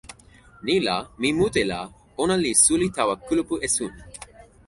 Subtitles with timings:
[0.65, 0.95] ni la,
[1.25, 1.79] mi mute la
[2.23, 3.91] ona li suli tawa kulupu esun.